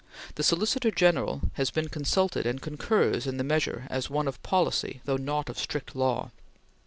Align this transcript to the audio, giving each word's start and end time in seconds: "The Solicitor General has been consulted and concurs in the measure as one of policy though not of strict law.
"The 0.33 0.41
Solicitor 0.41 0.89
General 0.89 1.41
has 1.53 1.69
been 1.69 1.87
consulted 1.87 2.47
and 2.47 2.59
concurs 2.59 3.27
in 3.27 3.37
the 3.37 3.43
measure 3.43 3.85
as 3.91 4.09
one 4.09 4.27
of 4.27 4.41
policy 4.41 5.01
though 5.05 5.17
not 5.17 5.47
of 5.47 5.59
strict 5.59 5.95
law. 5.95 6.31